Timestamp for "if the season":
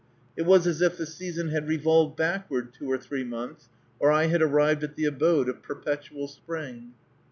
0.81-1.49